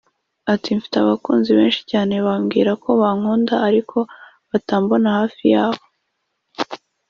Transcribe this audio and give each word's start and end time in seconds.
Ati 0.53 0.69
“Mfite 0.77 0.95
abakunzi 0.99 1.49
benshi 1.57 1.81
cyane 1.91 2.13
bambwira 2.25 2.71
ko 2.83 2.89
bankunda 3.01 3.55
ariko 3.67 3.97
batambona 4.49 5.07
hafi 5.19 5.43
yabo 5.53 5.83